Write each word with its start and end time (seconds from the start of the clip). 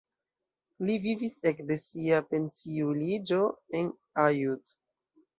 Li 0.85 0.93
vivis 1.01 1.33
ekde 1.49 1.75
sia 1.81 2.21
pensiuliĝo 2.31 3.41
en 3.81 3.93
Aiud. 4.23 4.73